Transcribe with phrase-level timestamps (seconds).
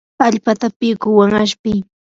[0.25, 1.81] allpata pikuwan ashpii.